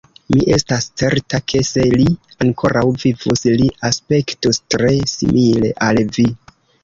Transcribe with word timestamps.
Mi 0.33 0.43
estas 0.55 0.85
certa, 1.01 1.39
ke, 1.51 1.59
se 1.67 1.83
li 1.91 2.07
ankoraŭ 2.45 2.83
vivus, 3.05 3.45
li 3.61 3.69
aspektus 3.91 4.61
tre 4.77 4.95
simile 5.15 5.71
al 5.89 6.01
vi. 6.19 6.27